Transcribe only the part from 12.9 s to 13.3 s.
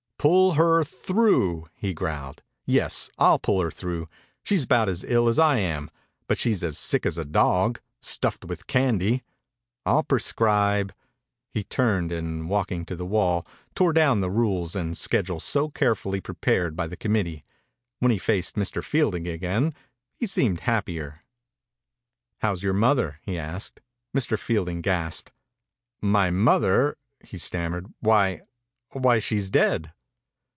io8 THE INCUBATOR BABY the